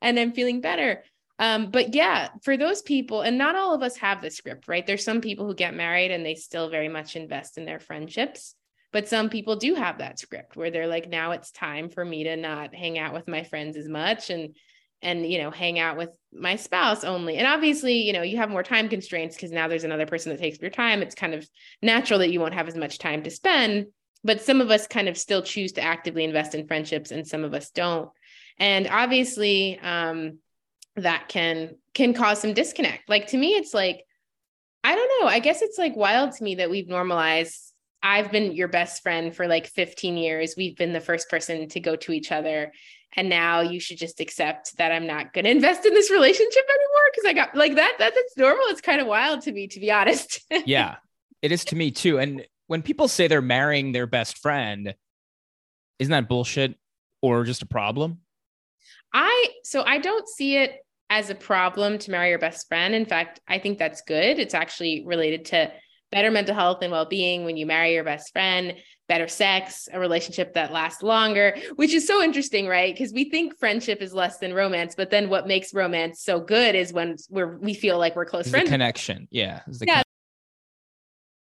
and 0.00 0.16
i'm 0.16 0.30
feeling 0.30 0.60
better 0.60 1.02
um, 1.40 1.70
but 1.73 1.94
yeah 1.94 2.28
for 2.42 2.56
those 2.56 2.82
people 2.82 3.23
and 3.23 3.37
not 3.37 3.56
all 3.56 3.75
of 3.75 3.82
us 3.82 3.97
have 3.97 4.23
the 4.23 4.30
script 4.30 4.68
right? 4.68 4.87
There's 4.87 5.04
some 5.04 5.20
people 5.20 5.47
who 5.47 5.54
get 5.54 5.75
married 5.75 6.12
and 6.12 6.25
they 6.25 6.37
still 6.37 6.70
very 6.70 6.88
much 6.88 7.16
invest 7.16 7.59
in 7.59 7.64
their 7.64 7.80
friendships 7.80 8.54
but 8.92 9.09
some 9.09 9.30
people 9.30 9.56
do 9.56 9.75
have 9.75 9.99
that 9.99 10.18
script 10.18 10.56
where 10.56 10.70
they're 10.70 10.88
like, 10.88 11.09
now 11.09 11.30
it's 11.30 11.52
time 11.52 11.90
for 11.90 12.04
me 12.04 12.25
to 12.25 12.37
not 12.37 12.75
hang 12.75 12.99
out 12.99 13.14
with 13.14 13.28
my 13.28 13.44
friends 13.44 13.76
as 13.76 13.88
much 13.88 14.30
and 14.30 14.56
and 15.02 15.25
you 15.25 15.38
know 15.38 15.50
hang 15.50 15.78
out 15.78 15.97
with 15.97 16.11
my 16.32 16.56
spouse 16.56 17.04
only. 17.04 17.37
And 17.37 17.47
obviously 17.47 18.02
you 18.02 18.12
know 18.12 18.23
you 18.23 18.37
have 18.37 18.50
more 18.50 18.62
time 18.62 18.88
constraints 18.88 19.37
because 19.37 19.52
now 19.52 19.68
there's 19.68 19.85
another 19.85 20.06
person 20.06 20.30
that 20.30 20.40
takes 20.40 20.61
your 20.61 20.70
time. 20.70 21.02
It's 21.02 21.14
kind 21.14 21.35
of 21.35 21.49
natural 21.80 22.18
that 22.18 22.30
you 22.30 22.40
won't 22.40 22.54
have 22.54 22.68
as 22.68 22.76
much 22.76 22.99
time 22.99 23.23
to 23.23 23.30
spend 23.30 23.87
but 24.23 24.42
some 24.42 24.61
of 24.61 24.70
us 24.70 24.87
kind 24.87 25.09
of 25.09 25.16
still 25.16 25.42
choose 25.42 25.73
to 25.73 25.82
actively 25.82 26.25
invest 26.25 26.54
in 26.54 26.66
friendships 26.66 27.11
and 27.11 27.26
some 27.26 27.44
of 27.44 27.54
us 27.54 27.70
don't. 27.70 28.11
And 28.59 28.87
obviously 28.87 29.78
um, 29.78 30.38
that 30.97 31.28
can 31.28 31.76
can 31.94 32.12
cause 32.12 32.40
some 32.40 32.52
disconnect 32.52 33.09
like 33.09 33.28
to 33.28 33.37
me 33.37 33.54
it's 33.54 33.73
like 33.73 34.04
i 34.85 34.94
don't 34.94 35.20
know 35.20 35.28
i 35.28 35.38
guess 35.38 35.62
it's 35.62 35.78
like 35.78 35.94
wild 35.97 36.32
to 36.32 36.44
me 36.44 36.56
that 36.56 36.70
we've 36.70 36.88
normalized 36.88 37.70
I've 38.02 38.32
been 38.32 38.52
your 38.52 38.68
best 38.68 39.02
friend 39.02 39.35
for 39.35 39.47
like 39.47 39.66
15 39.66 40.16
years. 40.16 40.54
We've 40.56 40.76
been 40.76 40.92
the 40.92 41.00
first 41.00 41.28
person 41.28 41.68
to 41.68 41.80
go 41.80 41.97
to 41.97 42.12
each 42.12 42.32
other. 42.32 42.73
And 43.16 43.28
now 43.28 43.61
you 43.61 43.80
should 43.80 43.99
just 43.99 44.20
accept 44.20 44.76
that 44.78 44.92
I'm 44.92 45.06
not 45.06 45.32
going 45.32 45.44
to 45.44 45.50
invest 45.50 45.85
in 45.85 45.94
this 45.94 46.11
relationship 46.11 46.64
anymore 46.68 47.11
because 47.12 47.28
I 47.28 47.32
got 47.32 47.56
like 47.56 47.75
that, 47.76 47.97
that. 47.99 48.14
That's 48.14 48.37
normal. 48.37 48.64
It's 48.66 48.80
kind 48.80 49.00
of 49.00 49.06
wild 49.06 49.42
to 49.42 49.52
me, 49.52 49.66
to 49.68 49.80
be 49.80 49.90
honest. 49.90 50.40
yeah, 50.66 50.97
it 51.42 51.52
is 51.52 51.64
to 51.66 51.76
me 51.76 51.90
too. 51.90 52.18
And 52.18 52.47
when 52.68 52.82
people 52.82 53.09
say 53.09 53.26
they're 53.26 53.42
marrying 53.42 53.92
their 53.92 54.06
best 54.06 54.38
friend, 54.38 54.94
isn't 55.99 56.11
that 56.11 56.28
bullshit 56.28 56.76
or 57.20 57.44
just 57.44 57.62
a 57.62 57.66
problem? 57.66 58.20
I, 59.12 59.49
so 59.64 59.82
I 59.82 59.99
don't 59.99 60.28
see 60.28 60.56
it 60.56 60.72
as 61.08 61.30
a 61.30 61.34
problem 61.34 61.99
to 61.99 62.10
marry 62.10 62.30
your 62.30 62.38
best 62.38 62.68
friend. 62.68 62.94
In 62.94 63.04
fact, 63.04 63.40
I 63.49 63.58
think 63.58 63.78
that's 63.78 64.02
good. 64.02 64.38
It's 64.38 64.54
actually 64.54 65.04
related 65.04 65.46
to 65.46 65.72
better 66.12 66.30
mental 66.30 66.54
health 66.54 66.78
and 66.82 66.92
well-being 66.92 67.44
when 67.44 67.56
you 67.56 67.66
marry 67.66 67.94
your 67.94 68.04
best 68.04 68.32
friend 68.32 68.75
better 69.08 69.26
sex 69.26 69.88
a 69.92 69.99
relationship 69.99 70.54
that 70.54 70.72
lasts 70.72 71.02
longer 71.02 71.56
which 71.76 71.92
is 71.92 72.06
so 72.06 72.22
interesting 72.22 72.68
right 72.68 72.94
because 72.94 73.12
we 73.12 73.28
think 73.28 73.58
friendship 73.58 74.00
is 74.00 74.14
less 74.14 74.38
than 74.38 74.54
romance 74.54 74.94
but 74.94 75.10
then 75.10 75.28
what 75.28 75.49
makes 75.49 75.75
romance 75.75 76.22
so 76.22 76.38
good 76.40 76.76
is 76.76 76.92
when 76.92 77.16
we're 77.28 77.58
we 77.58 77.75
feel 77.75 77.99
like 77.99 78.14
we're 78.14 78.25
close 78.25 78.49
friends 78.49 78.68
connection. 78.68 79.26
Yeah. 79.30 79.62
yeah 79.82 80.02